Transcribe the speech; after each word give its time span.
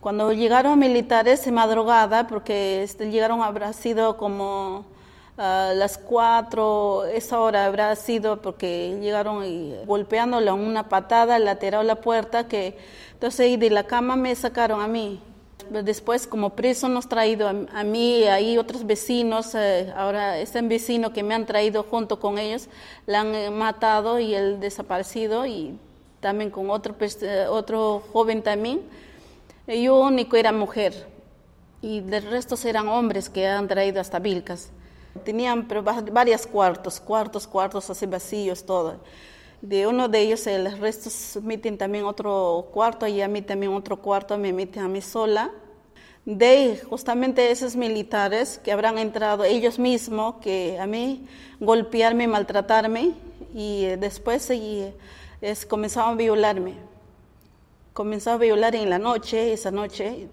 Cuando 0.00 0.32
llegaron 0.32 0.78
militares 0.78 1.44
de 1.44 1.50
madrugada, 1.50 2.26
porque 2.28 2.82
este, 2.82 3.10
llegaron 3.10 3.42
habrá 3.42 3.72
sido 3.72 4.16
como 4.16 4.84
a 5.36 5.72
las 5.74 5.98
cuatro, 5.98 7.04
esa 7.06 7.40
hora 7.40 7.64
habrá 7.64 7.96
sido 7.96 8.40
porque 8.40 8.98
llegaron 9.00 9.44
y 9.44 9.74
golpeándola 9.86 10.54
una 10.54 10.88
patada, 10.88 11.38
lateral 11.38 11.86
la 11.86 11.96
puerta, 11.96 12.46
que 12.46 12.78
entonces 13.14 13.58
de 13.58 13.70
la 13.70 13.84
cama 13.84 14.14
me 14.14 14.34
sacaron 14.36 14.80
a 14.80 14.88
mí. 14.88 15.20
Después, 15.70 16.26
como 16.26 16.50
preso, 16.50 16.88
nos 16.88 17.08
traído 17.08 17.48
a, 17.48 17.54
a 17.72 17.82
mí, 17.82 18.24
ahí 18.24 18.56
otros 18.56 18.86
vecinos, 18.86 19.54
eh, 19.54 19.92
ahora 19.96 20.38
este 20.38 20.62
vecino 20.62 21.12
que 21.12 21.22
me 21.22 21.34
han 21.34 21.44
traído 21.44 21.82
junto 21.82 22.20
con 22.20 22.38
ellos, 22.38 22.68
la 23.06 23.20
han 23.20 23.34
eh, 23.34 23.50
matado 23.50 24.20
y 24.20 24.34
él 24.34 24.60
desaparecido, 24.60 25.44
y 25.44 25.78
también 26.20 26.50
con 26.50 26.70
otro, 26.70 26.94
eh, 27.00 27.46
otro 27.48 28.02
joven 28.12 28.42
también. 28.42 29.07
Yo 29.68 30.00
único 30.00 30.34
era 30.36 30.50
mujer, 30.50 31.06
y 31.82 32.00
de 32.00 32.20
resto 32.20 32.56
eran 32.66 32.88
hombres 32.88 33.28
que 33.28 33.46
han 33.46 33.68
traído 33.68 34.00
hasta 34.00 34.18
Vilcas. 34.18 34.70
Tenían 35.24 35.68
pero, 35.68 35.82
varios 35.82 36.46
cuartos, 36.46 36.98
cuartos, 36.98 37.46
cuartos 37.46 37.90
así 37.90 38.06
vacíos, 38.06 38.64
todo. 38.64 38.96
De 39.60 39.86
uno 39.86 40.08
de 40.08 40.20
ellos, 40.20 40.46
el 40.46 40.78
resto 40.78 41.10
meten 41.42 41.76
también 41.76 42.06
otro 42.06 42.68
cuarto 42.72 43.06
y 43.06 43.20
a 43.20 43.28
mí 43.28 43.42
también 43.42 43.74
otro 43.74 43.98
cuarto, 43.98 44.38
me 44.38 44.54
meten 44.54 44.84
a 44.84 44.88
mí 44.88 45.02
sola. 45.02 45.50
De 46.24 46.80
justamente 46.88 47.50
esos 47.50 47.76
militares 47.76 48.58
que 48.64 48.72
habrán 48.72 48.96
entrado 48.96 49.44
ellos 49.44 49.78
mismos, 49.78 50.36
que 50.40 50.78
a 50.80 50.86
mí 50.86 51.26
golpearme, 51.60 52.26
maltratarme 52.26 53.12
y 53.54 53.84
después 53.98 54.50
y, 54.50 54.94
es, 55.42 55.66
comenzaban 55.66 56.14
a 56.14 56.16
violarme. 56.16 56.87
Comenzaban 57.98 58.40
a 58.40 58.44
violar 58.44 58.76
en 58.76 58.88
la 58.90 59.00
noche, 59.00 59.52
esa 59.52 59.72
noche, 59.72 60.28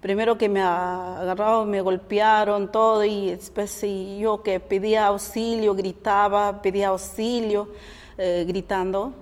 primero 0.00 0.38
que 0.38 0.48
me 0.48 0.60
agarraron, 0.62 1.68
me 1.68 1.80
golpearon 1.80 2.70
todo 2.70 3.04
y 3.04 3.30
después 3.30 3.84
yo 4.20 4.40
que 4.44 4.60
pedía 4.60 5.08
auxilio, 5.08 5.74
gritaba, 5.74 6.62
pedía 6.62 6.90
auxilio, 6.90 7.70
eh, 8.16 8.44
gritando. 8.46 9.12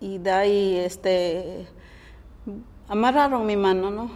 Y 0.00 0.18
de 0.18 0.30
ahí 0.32 0.76
este, 0.78 1.68
amarraron 2.88 3.46
mi 3.46 3.56
mano, 3.56 3.92
¿no? 3.92 4.10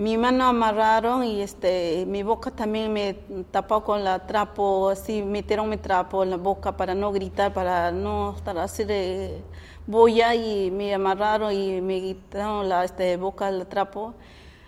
Mi 0.00 0.16
mano 0.16 0.44
amarraron 0.44 1.24
y 1.24 1.42
este, 1.42 2.06
mi 2.06 2.22
boca 2.22 2.50
también 2.50 2.90
me 2.90 3.12
tapó 3.50 3.84
con 3.84 4.02
la 4.02 4.26
trapo, 4.26 4.88
así 4.88 5.22
metieron 5.22 5.68
mi 5.68 5.76
trapo 5.76 6.22
en 6.22 6.30
la 6.30 6.38
boca 6.38 6.74
para 6.74 6.94
no 6.94 7.12
gritar, 7.12 7.52
para 7.52 7.92
no 7.92 8.34
estar 8.34 8.56
así 8.56 8.84
de 8.84 9.42
boya 9.86 10.34
y 10.34 10.70
me 10.70 10.94
amarraron 10.94 11.52
y 11.52 11.82
me 11.82 12.00
quitaron 12.00 12.66
la 12.70 12.82
este, 12.82 13.18
boca 13.18 13.50
el 13.50 13.66
trapo 13.66 14.14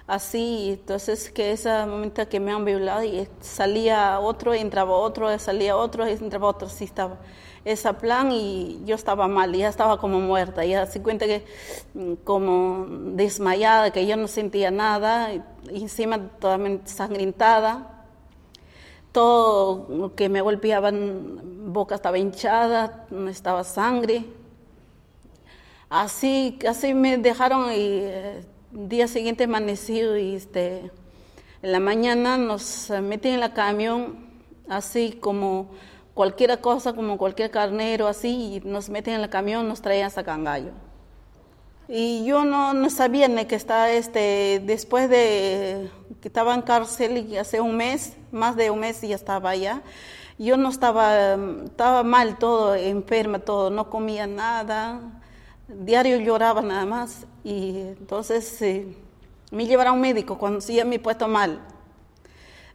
así, 0.07 0.71
entonces 0.81 1.31
que 1.31 1.53
ese 1.53 1.71
momento 1.87 2.29
que 2.29 2.41
me 2.41 2.53
han 2.53 2.65
violado 2.65 3.03
y 3.03 3.29
salía 3.41 4.21
otro, 4.21 4.55
entraba 4.55 4.93
otro, 4.93 5.39
salía 5.39 5.77
otro, 5.77 6.07
entraba 6.07 6.49
otro, 6.49 6.67
así 6.69 6.85
estaba 6.85 7.19
ese 7.65 7.93
plan 7.95 8.33
y 8.33 8.83
yo 8.85 8.95
estaba 8.95 9.29
mal, 9.29 9.55
ya 9.55 9.69
estaba 9.69 9.99
como 9.99 10.21
muerta, 10.21 10.65
ya 10.65 10.87
se 10.87 11.01
cuenta 11.03 11.27
que 11.27 11.45
mm, 11.95 12.15
como 12.25 12.87
desmayada, 13.15 13.91
que 13.93 14.07
yo 14.07 14.17
no 14.17 14.29
sentía 14.29 14.71
nada, 14.71 15.33
y 15.33 15.43
encima 15.71 16.19
totalmente 16.19 16.91
sangrentada, 16.91 18.05
todo 19.13 20.15
que 20.17 20.29
me 20.29 20.41
golpeaban, 20.41 21.73
boca 21.73 21.95
estaba 21.95 22.19
hinchada, 22.19 23.07
estaba 23.29 23.63
sangre, 23.63 24.25
así, 25.89 26.59
así 26.69 26.95
me 26.95 27.19
dejaron 27.19 27.71
y 27.73 27.77
eh, 27.77 28.45
día 28.73 29.07
siguiente 29.07 29.45
amanecido 29.45 30.17
y 30.17 30.35
este, 30.35 30.91
en 31.63 31.73
la 31.73 31.81
mañana 31.81 32.39
nos 32.39 32.91
meten 33.03 33.35
en 33.35 33.41
la 33.41 33.53
camión, 33.53 34.27
así 34.69 35.13
como 35.13 35.71
cualquier 36.15 36.59
cosa, 36.61 36.95
como 36.95 37.19
cualquier 37.19 37.51
carnero, 37.51 38.09
así, 38.09 38.57
y 38.57 38.69
nos 38.69 38.89
meten 38.89 39.15
en 39.15 39.21
el 39.21 39.31
camión, 39.31 39.69
nos 39.69 39.83
traían 39.83 40.11
a 40.15 40.23
Cangallo. 40.23 40.73
Y 41.89 42.25
yo 42.25 42.45
no, 42.45 42.89
sabía 42.89 43.29
ni 43.29 43.45
que 43.45 43.57
estaba, 43.57 43.91
este, 43.91 44.63
después 44.65 45.11
de 45.11 45.91
que 46.23 46.29
estaba 46.29 46.55
en 46.55 46.63
cárcel 46.63 47.27
y 47.29 47.37
hace 47.37 47.61
un 47.61 47.77
mes, 47.77 48.17
más 48.31 48.57
de 48.57 48.71
un 48.71 48.81
mes 48.81 49.01
ya 49.03 49.15
estaba 49.15 49.51
allá, 49.51 49.83
yo 50.39 50.57
no 50.57 50.71
estaba, 50.71 51.37
estaba 51.65 52.03
mal 52.03 52.39
todo, 52.39 52.75
enferma 52.75 53.41
todo, 53.41 53.69
no 53.69 53.91
comía 53.91 54.27
nada, 54.27 55.22
diario 55.81 56.19
lloraba 56.19 56.63
nada 56.63 56.85
más 56.85 57.27
y 57.45 57.79
entonces 57.79 58.59
me 59.51 59.67
llevaron 59.67 59.93
a 59.93 59.95
un 59.95 60.01
médico 60.01 60.39
cuando 60.39 60.61
sí 60.61 60.83
me 60.85 60.97
he 60.97 60.99
puesto 60.99 61.29
mal. 61.29 61.61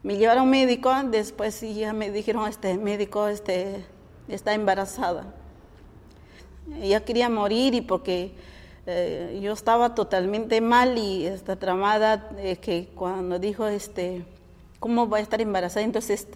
Me 0.03 0.17
llevaron 0.17 0.41
a 0.41 0.43
un 0.43 0.49
médico, 0.49 0.93
después 1.05 1.55
sí 1.55 1.73
ya 1.73 1.91
me 1.93 2.11
dijeron, 2.11 2.47
este 2.47 2.77
médico 2.77 3.27
este, 3.27 3.85
está 4.27 4.53
embarazada. 4.53 5.33
Ella 6.81 7.03
quería 7.03 7.29
morir 7.29 7.73
y 7.73 7.81
porque 7.81 8.33
eh, 8.85 9.39
yo 9.41 9.53
estaba 9.53 9.95
totalmente 9.95 10.61
mal 10.61 10.97
y 10.97 11.25
está 11.25 11.55
tramada, 11.55 12.29
eh, 12.37 12.57
que 12.57 12.89
cuando 12.95 13.39
dijo, 13.39 13.67
este, 13.67 14.23
¿cómo 14.79 15.07
va 15.09 15.17
a 15.17 15.21
estar 15.21 15.41
embarazada? 15.41 15.85
Entonces 15.85 16.27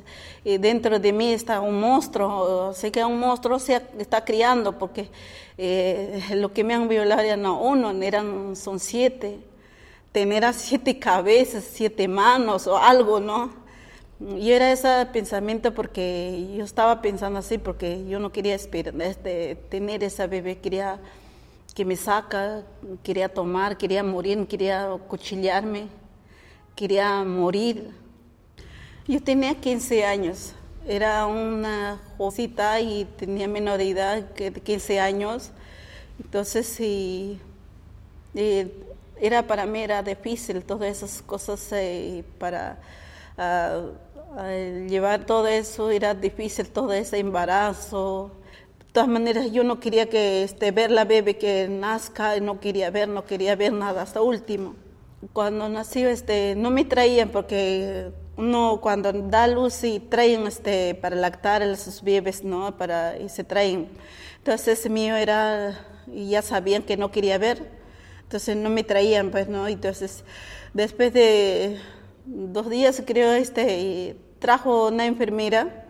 eh, 0.46 0.58
dentro 0.58 1.00
de 1.00 1.14
mí 1.14 1.34
está 1.34 1.62
un 1.62 1.80
monstruo, 1.80 2.74
sé 2.74 2.92
que 2.92 3.04
un 3.04 3.20
monstruo 3.20 3.60
se 3.60 3.82
está 3.98 4.24
criando 4.26 4.78
porque 4.78 5.10
eh, 5.58 6.24
lo 6.36 6.52
que 6.54 6.64
me 6.64 6.74
han 6.74 6.88
violado 6.88 7.24
ya 7.24 7.38
no 7.38 7.62
uno, 7.62 7.92
eran, 8.02 8.56
son 8.56 8.80
siete. 8.80 9.40
Tener 10.12 10.54
siete 10.54 11.00
cabezas, 11.00 11.64
siete 11.64 12.08
manos 12.08 12.68
o 12.68 12.78
algo, 12.78 13.20
¿no? 13.20 13.62
Y 14.38 14.52
era 14.52 14.72
ese 14.72 15.08
pensamiento 15.12 15.74
porque 15.74 16.54
yo 16.56 16.64
estaba 16.64 17.02
pensando 17.02 17.40
así, 17.40 17.58
porque 17.58 18.06
yo 18.08 18.20
no 18.20 18.32
quería 18.32 18.54
esperar, 18.54 19.00
este, 19.02 19.56
tener 19.70 20.04
esa 20.04 20.28
bebé, 20.28 20.60
quería 20.60 21.00
que 21.74 21.86
me 21.86 21.96
saca, 21.96 22.64
quería 23.04 23.30
tomar, 23.30 23.78
quería 23.78 24.04
morir, 24.04 24.46
quería 24.48 24.90
cuchillarme, 25.08 25.88
quería 26.76 27.24
morir. 27.24 28.01
Yo 29.08 29.22
tenía 29.22 29.56
15 29.56 30.06
años, 30.06 30.54
era 30.88 31.26
una 31.26 32.00
jovencita 32.18 32.80
y 32.82 33.06
tenía 33.18 33.48
menor 33.48 33.80
de 33.80 33.90
edad, 33.90 34.22
de 34.22 34.52
15 34.52 35.00
años. 35.00 35.50
Entonces, 36.24 36.68
sí, 36.68 37.40
era 39.20 39.48
para 39.48 39.66
mí 39.66 39.80
era 39.80 40.04
difícil 40.04 40.64
todas 40.64 40.90
esas 40.90 41.24
cosas 41.24 41.68
eh, 41.72 42.24
para 42.38 42.78
uh, 43.38 44.88
llevar 44.88 45.26
todo 45.26 45.48
eso, 45.48 45.90
era 45.90 46.14
difícil 46.14 46.70
todo 46.70 46.94
ese 46.94 47.18
embarazo. 47.18 48.32
De 48.80 48.86
todas 48.94 49.10
maneras, 49.10 49.52
yo 49.52 49.64
no 49.64 49.80
quería 49.80 50.10
que 50.10 50.44
este, 50.44 50.72
ver 50.72 50.92
la 50.92 51.06
bebé 51.06 51.38
que 51.38 51.68
nazca, 51.68 52.40
no 52.40 52.60
quería 52.60 52.92
ver, 52.92 53.08
no 53.08 53.26
quería 53.26 53.56
ver 53.56 53.74
nada 53.74 54.04
hasta 54.04 54.22
último. 54.22 54.76
Cuando 55.34 55.70
nació, 55.70 56.10
este, 56.10 56.56
no 56.56 56.70
me 56.72 56.86
traían 56.86 57.30
porque 57.30 58.12
uno 58.38 58.80
cuando 58.82 59.12
da 59.12 59.48
luz 59.48 59.84
y 59.84 60.00
traen 60.00 60.48
este, 60.48 60.96
para 60.96 61.16
lactar 61.16 61.62
a 61.62 61.76
sus 61.76 62.02
bebés, 62.02 62.44
¿no? 62.44 62.78
Para, 62.78 63.18
y 63.18 63.30
se 63.30 63.44
traen. 63.44 63.90
Entonces, 64.38 64.90
mío 64.90 65.16
era, 65.16 65.86
y 66.08 66.30
ya 66.30 66.42
sabían 66.42 66.84
que 66.84 66.98
no 66.98 67.12
quería 67.12 67.38
ver, 67.38 67.70
entonces 68.24 68.56
no 68.56 68.70
me 68.70 68.84
traían, 68.84 69.30
pues, 69.30 69.48
¿no? 69.48 69.68
Entonces, 69.68 70.24
después 70.74 71.14
de 71.14 71.80
dos 72.26 72.70
días, 72.70 73.04
creo, 73.06 73.34
este, 73.34 74.16
trajo 74.40 74.88
una 74.88 75.06
enfermera, 75.06 75.86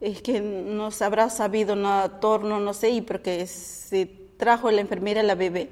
es 0.00 0.22
que 0.22 0.40
no 0.40 0.90
se 0.90 1.04
habrá 1.04 1.28
sabido, 1.30 1.74
no, 1.74 2.10
torno, 2.20 2.60
no 2.60 2.72
sé, 2.72 3.02
porque 3.06 3.46
se 3.46 4.06
trajo 4.36 4.70
la 4.70 4.80
enfermera 4.80 5.22
la 5.22 5.34
bebé. 5.34 5.70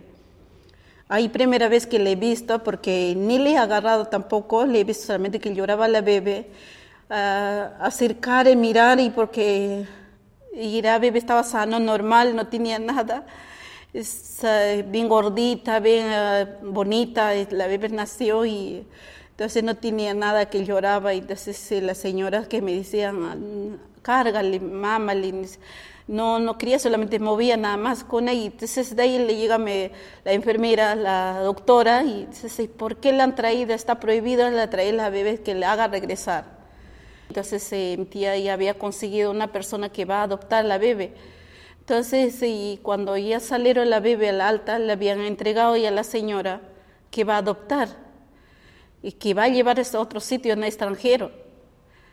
Ahí 1.08 1.28
primera 1.28 1.68
vez 1.68 1.86
que 1.86 2.00
le 2.00 2.12
he 2.12 2.16
visto, 2.16 2.64
porque 2.64 3.14
ni 3.16 3.38
le 3.38 3.52
he 3.52 3.58
agarrado 3.58 4.06
tampoco, 4.06 4.66
le 4.66 4.80
he 4.80 4.84
visto 4.84 5.06
solamente 5.06 5.38
que 5.38 5.54
lloraba 5.54 5.86
la 5.86 6.00
bebé, 6.00 6.50
uh, 7.08 7.80
acercar 7.80 8.48
y 8.48 8.56
mirar, 8.56 8.98
y 8.98 9.10
porque 9.10 9.86
y 10.52 10.82
la 10.82 10.98
bebé 10.98 11.20
estaba 11.20 11.44
sano, 11.44 11.78
normal, 11.78 12.34
no 12.34 12.48
tenía 12.48 12.80
nada, 12.80 13.24
es, 13.92 14.40
uh, 14.42 14.82
bien 14.90 15.08
gordita, 15.08 15.78
bien 15.78 16.06
uh, 16.08 16.72
bonita, 16.72 17.32
la 17.50 17.68
bebé 17.68 17.88
nació 17.90 18.44
y 18.44 18.84
entonces 19.30 19.62
no 19.62 19.76
tenía 19.76 20.12
nada 20.12 20.46
que 20.50 20.64
lloraba, 20.64 21.14
y 21.14 21.18
entonces 21.18 21.70
las 21.84 21.98
señoras 21.98 22.48
que 22.48 22.60
me 22.60 22.72
decían, 22.72 23.78
cárgale, 24.02 24.58
mámale, 24.58 25.46
no, 26.08 26.38
no 26.38 26.56
quería, 26.56 26.78
solamente 26.78 27.18
movía 27.18 27.56
nada 27.56 27.76
más 27.76 28.04
con 28.04 28.28
ella. 28.28 28.46
Entonces 28.46 28.94
de 28.94 29.02
ahí 29.02 29.18
le 29.18 29.36
llega 29.36 29.58
la 29.58 30.32
enfermera, 30.32 30.94
la 30.94 31.40
doctora, 31.40 32.04
y 32.04 32.26
dice, 32.26 32.68
¿por 32.68 32.96
qué 32.96 33.12
la 33.12 33.24
han 33.24 33.34
traído? 33.34 33.74
Está 33.74 33.98
prohibido 33.98 34.48
la 34.50 34.70
traer 34.70 34.98
a 35.00 35.10
bebé 35.10 35.42
que 35.42 35.54
le 35.54 35.66
haga 35.66 35.88
regresar. 35.88 36.56
Entonces 37.28 37.72
eh, 37.72 37.96
mi 37.98 38.04
tía 38.04 38.36
ya 38.36 38.52
había 38.52 38.74
conseguido 38.74 39.30
una 39.30 39.50
persona 39.52 39.88
que 39.88 40.04
va 40.04 40.20
a 40.20 40.22
adoptar 40.24 40.64
la 40.64 40.78
bebé. 40.78 41.14
Entonces, 41.80 42.42
y 42.42 42.80
cuando 42.82 43.16
ya 43.16 43.38
salieron 43.38 43.90
la 43.90 44.00
bebé 44.00 44.30
al 44.30 44.40
alta, 44.40 44.78
le 44.78 44.92
habían 44.92 45.20
entregado 45.20 45.76
ya 45.76 45.88
a 45.88 45.92
la 45.92 46.02
señora 46.02 46.60
que 47.12 47.22
va 47.22 47.36
a 47.36 47.38
adoptar 47.38 47.88
y 49.02 49.12
que 49.12 49.34
va 49.34 49.44
a 49.44 49.48
llevar 49.48 49.78
a 49.78 50.00
otro 50.00 50.18
sitio 50.18 50.52
en 50.54 50.64
extranjero. 50.64 51.30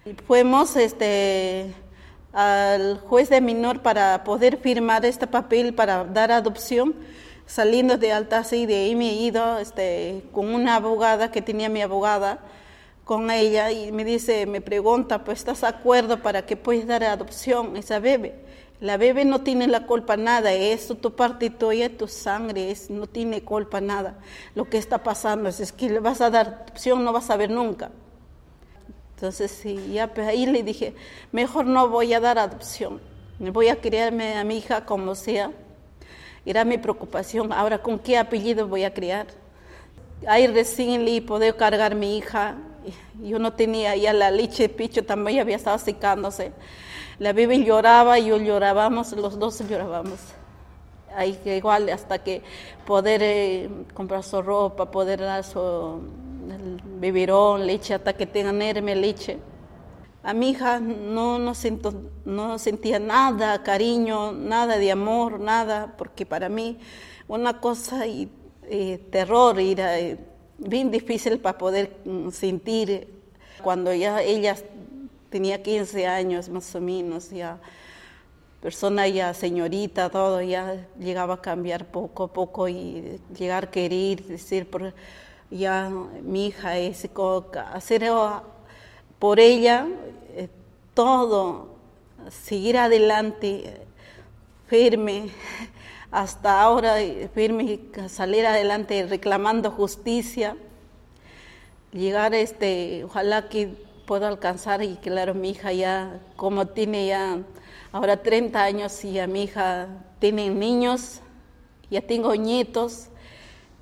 Y 0.05 0.13
fuimos 0.13 0.75
este, 0.75 1.73
al 2.33 2.99
juez 2.99 3.29
de 3.29 3.39
menor 3.41 3.81
para 3.81 4.23
poder 4.23 4.57
firmar 4.57 5.05
este 5.05 5.27
papel 5.27 5.73
para 5.73 6.03
dar 6.03 6.31
adopción. 6.31 6.95
Saliendo 7.45 7.97
de 7.97 8.11
alta, 8.11 8.39
así 8.39 8.65
de 8.65 8.75
ahí 8.75 8.95
me 8.95 9.09
he 9.09 9.13
ido 9.13 9.59
este, 9.59 10.23
con 10.31 10.53
una 10.53 10.75
abogada 10.75 11.29
que 11.31 11.41
tenía 11.41 11.69
mi 11.69 11.81
abogada 11.81 12.39
con 13.03 13.29
ella 13.31 13.71
y 13.71 13.91
me 13.91 14.05
dice, 14.05 14.45
me 14.45 14.61
pregunta, 14.61 15.23
pues 15.23 15.39
estás 15.39 15.61
de 15.61 15.67
acuerdo 15.67 16.21
para 16.21 16.45
que 16.45 16.55
puedas 16.55 16.87
dar 16.87 17.03
adopción 17.03 17.75
a 17.75 17.79
esa 17.79 17.99
bebé. 17.99 18.35
La 18.79 18.97
bebé 18.97 19.23
no 19.23 19.41
tiene 19.41 19.67
la 19.67 19.85
culpa 19.85 20.17
nada, 20.17 20.51
es 20.51 20.87
tu 20.87 21.15
parte 21.15 21.49
tuya, 21.49 21.95
tu 21.97 22.07
sangre, 22.07 22.71
es, 22.71 22.89
no 22.89 23.07
tiene 23.07 23.43
culpa 23.43 23.79
nada. 23.79 24.19
Lo 24.55 24.65
que 24.69 24.77
está 24.77 25.03
pasando 25.03 25.49
es, 25.49 25.71
que 25.71 25.89
le 25.89 25.99
vas 25.99 26.21
a 26.21 26.29
dar 26.29 26.63
adopción, 26.65 27.03
no 27.03 27.13
vas 27.13 27.29
a 27.29 27.37
ver 27.37 27.49
nunca. 27.49 27.91
Entonces, 29.23 29.51
sí, 29.51 29.93
ya 29.93 30.07
pues 30.07 30.27
ahí 30.27 30.45
le 30.45 30.63
dije, 30.63 30.93
mejor 31.31 31.65
no 31.65 31.87
voy 31.87 32.13
a 32.13 32.19
dar 32.19 32.37
adopción, 32.37 32.99
voy 33.39 33.69
a 33.69 33.79
criarme 33.79 34.35
a 34.35 34.43
mi 34.43 34.57
hija 34.57 34.85
como 34.85 35.15
sea. 35.15 35.49
Era 36.45 36.65
mi 36.65 36.77
preocupación, 36.77 37.53
ahora 37.53 37.77
con 37.77 37.99
qué 37.99 38.17
apellido 38.17 38.67
voy 38.67 38.83
a 38.83 38.93
criar. 38.93 39.27
Ahí 40.27 40.45
recién 40.47 41.05
le 41.05 41.21
poder 41.21 41.55
cargar 41.55 41.95
mi 41.95 42.17
hija, 42.17 42.57
yo 43.21 43.39
no 43.39 43.53
tenía 43.53 43.95
ya 43.95 44.11
la 44.11 44.29
leche, 44.29 44.67
picho 44.67 45.05
también 45.05 45.39
había 45.39 45.55
estado 45.55 45.77
secándose. 45.77 46.51
La 47.17 47.31
bebé 47.31 47.63
lloraba 47.63 48.19
y 48.19 48.25
yo 48.25 48.35
llorábamos, 48.35 49.13
los 49.13 49.39
dos 49.39 49.57
llorábamos. 49.69 50.19
Ahí 51.15 51.39
igual 51.45 51.87
hasta 51.87 52.17
que 52.21 52.41
poder 52.85 53.21
eh, 53.23 53.69
comprar 53.93 54.21
su 54.21 54.41
ropa, 54.41 54.91
poder 54.91 55.21
dar 55.21 55.45
su 55.45 56.01
beberón, 57.03 57.67
leche, 57.67 57.93
hasta 57.93 58.13
que 58.13 58.25
tengan 58.25 58.61
herme 58.61 58.95
leche. 58.95 59.37
A 60.23 60.33
mi 60.33 60.51
hija 60.51 60.79
no, 60.79 61.37
no, 61.37 61.53
siento, 61.53 61.93
no 62.23 62.57
sentía 62.57 62.97
nada, 62.97 63.61
cariño, 63.61 64.31
nada 64.31 64.77
de 64.77 64.89
amor, 64.89 65.37
nada, 65.39 65.95
porque 65.97 66.25
para 66.25 66.47
mí 66.47 66.77
una 67.27 67.59
cosa 67.59 68.07
y, 68.07 68.29
terror, 69.11 69.59
era 69.59 69.99
eh, 69.99 70.17
bien 70.57 70.89
difícil 70.91 71.39
para 71.39 71.57
poder 71.57 71.97
mm, 72.05 72.29
sentir 72.29 73.09
cuando 73.61 73.93
ya 73.93 74.21
ella 74.21 74.55
tenía 75.29 75.61
15 75.61 76.07
años 76.07 76.47
más 76.47 76.73
o 76.73 76.79
menos, 76.79 77.31
ya 77.31 77.59
persona 78.61 79.09
ya 79.09 79.33
señorita, 79.33 80.09
todo 80.09 80.41
ya 80.41 80.87
llegaba 80.97 81.33
a 81.33 81.41
cambiar 81.41 81.85
poco 81.85 82.23
a 82.23 82.31
poco 82.31 82.69
y 82.69 83.19
llegar 83.37 83.65
a 83.65 83.71
querer, 83.71 84.23
decir, 84.23 84.69
por, 84.69 84.93
ya 85.57 85.89
mi 85.89 86.47
hija 86.47 86.77
es 86.77 87.07
hacer 87.73 88.11
por 89.19 89.39
ella 89.39 89.87
eh, 90.35 90.49
todo, 90.93 91.75
seguir 92.29 92.77
adelante, 92.77 93.85
firme, 94.67 95.29
hasta 96.11 96.61
ahora 96.61 96.95
firme, 97.33 97.79
salir 98.07 98.45
adelante 98.45 99.05
reclamando 99.07 99.71
justicia, 99.71 100.55
llegar 101.91 102.33
este, 102.33 103.03
ojalá 103.03 103.49
que 103.49 103.69
puedo 104.05 104.27
alcanzar 104.27 104.83
y 104.83 104.95
claro, 104.97 105.33
mi 105.33 105.51
hija 105.51 105.71
ya, 105.71 106.19
como 106.35 106.67
tiene 106.67 107.07
ya 107.07 107.39
ahora 107.91 108.21
30 108.21 108.63
años 108.63 109.03
y 109.05 109.19
a 109.19 109.27
mi 109.27 109.43
hija 109.43 109.87
tiene 110.19 110.49
niños, 110.49 111.21
ya 111.89 112.01
tengo 112.01 112.35
nietos, 112.35 113.09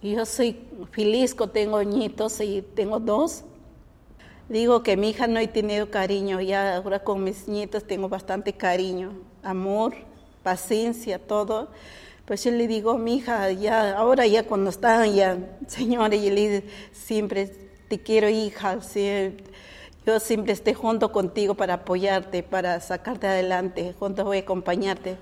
yo 0.01 0.25
soy 0.25 0.57
que 0.91 1.47
tengo 1.51 1.83
nietos 1.83 2.41
y 2.41 2.61
tengo 2.61 2.99
dos. 2.99 3.43
Digo 4.49 4.83
que 4.83 4.97
mi 4.97 5.11
hija 5.11 5.27
no 5.27 5.39
he 5.39 5.47
tenido 5.47 5.89
cariño, 5.89 6.41
ya 6.41 6.75
ahora 6.77 7.03
con 7.03 7.23
mis 7.23 7.47
nietos 7.47 7.85
tengo 7.85 8.09
bastante 8.09 8.51
cariño, 8.51 9.13
amor, 9.43 9.93
paciencia, 10.43 11.19
todo. 11.19 11.69
Pues 12.25 12.43
yo 12.43 12.51
le 12.51 12.67
digo, 12.67 12.97
mi 12.97 13.15
hija, 13.15 13.51
ya, 13.51 13.97
ahora 13.97 14.27
ya 14.27 14.43
cuando 14.43 14.69
está 14.69 15.05
ya, 15.05 15.37
señora, 15.67 16.15
y 16.15 16.29
le 16.29 16.63
siempre 16.91 17.47
te 17.87 17.99
quiero 17.99 18.27
hija, 18.29 18.81
sí, 18.81 19.37
yo 20.05 20.19
siempre 20.19 20.53
estoy 20.53 20.73
junto 20.73 21.11
contigo 21.11 21.53
para 21.53 21.75
apoyarte, 21.75 22.41
para 22.41 22.79
sacarte 22.79 23.27
adelante, 23.27 23.93
junto 23.99 24.25
voy 24.25 24.37
a 24.37 24.41
acompañarte. 24.41 25.17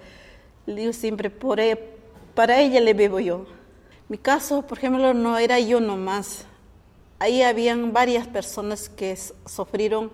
Le 0.65 0.81
digo 0.81 0.93
siempre, 0.93 1.29
por, 1.29 1.59
e, 1.59 1.77
para 2.33 2.61
ella 2.61 2.79
le 2.79 2.93
bebo 2.93 3.19
yo. 3.19 3.58
Mi 4.09 4.17
caso, 4.17 4.63
por 4.63 4.77
ejemplo, 4.77 5.13
no 5.13 5.37
era 5.37 5.59
yo 5.59 5.79
nomás. 5.79 6.45
Ahí 7.19 7.41
habían 7.43 7.93
varias 7.93 8.27
personas 8.27 8.89
que 8.89 9.15
sufrieron 9.45 10.11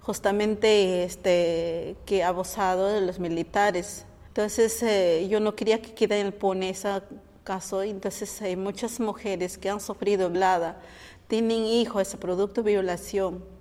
justamente 0.00 1.04
este, 1.04 1.96
que 2.06 2.24
abusado 2.24 2.88
de 2.88 3.02
los 3.02 3.18
militares. 3.18 4.04
Entonces 4.28 4.82
eh, 4.82 5.28
yo 5.30 5.40
no 5.40 5.54
quería 5.54 5.80
que 5.80 5.94
quede 5.94 6.20
en 6.20 6.62
ese 6.62 7.02
caso. 7.44 7.82
Entonces 7.82 8.42
hay 8.42 8.56
muchas 8.56 8.98
mujeres 8.98 9.58
que 9.58 9.68
han 9.68 9.80
sufrido 9.80 10.30
violada, 10.30 10.80
tienen 11.28 11.64
hijos, 11.64 12.02
ese 12.02 12.16
producto 12.16 12.62
de 12.62 12.72
violación 12.72 13.54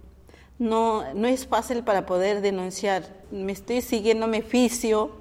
no, 0.60 1.14
no 1.14 1.28
es 1.28 1.48
fácil 1.48 1.84
para 1.84 2.06
poder 2.06 2.42
denunciar. 2.42 3.04
Me 3.32 3.52
estoy 3.52 3.82
siguiendo 3.82 4.28
mi 4.28 4.40
oficio 4.40 5.12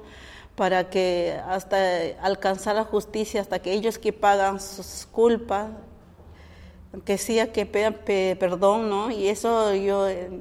para 0.57 0.91
que 0.91 1.39
hasta 1.47 1.77
alcanzar 2.21 2.77
la 2.77 2.85
justicia, 2.85 3.41
hasta 3.41 3.61
que 3.61 3.73
ellos 3.73 3.99
que 3.99 4.13
pagan 4.13 4.61
sus 4.61 5.07
culpas, 5.11 5.71
que 7.05 7.17
sea 7.17 7.53
que 7.53 7.65
pidan 7.65 7.97
perdón, 8.05 8.91
¿no? 8.91 9.11
Y 9.11 9.29
eso 9.29 9.75
yo 9.75 10.09
eh, 10.09 10.41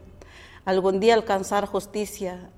algún 0.66 1.00
día 1.00 1.14
alcanzar 1.14 1.66
justicia. 1.66 2.50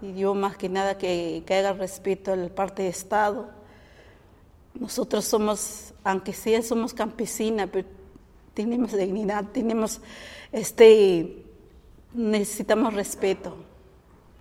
Y 0.00 0.14
yo 0.14 0.34
más 0.34 0.56
que 0.56 0.68
nada 0.68 0.98
que, 0.98 1.44
que 1.46 1.54
haga 1.54 1.74
respeto 1.74 2.32
al 2.32 2.50
parte 2.50 2.82
de 2.82 2.88
Estado. 2.88 3.50
Nosotros 4.74 5.24
somos, 5.24 5.92
aunque 6.02 6.32
sea 6.32 6.62
somos 6.62 6.94
campesinas, 6.94 7.68
pero 7.70 7.86
tenemos 8.54 8.92
dignidad, 8.92 9.44
tenemos 9.52 10.00
este 10.50 11.44
necesitamos 12.14 12.94
respeto. 12.94 13.56